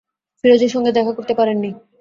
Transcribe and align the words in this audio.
ফিরোজের 0.43 0.71
সঙ্গে 0.71 0.91
দেখা 0.91 1.11
করতে 1.13 1.33
পারেন 1.33 1.57
নি। 1.59 1.71